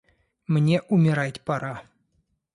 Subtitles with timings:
[0.47, 1.83] Мне умирать пора.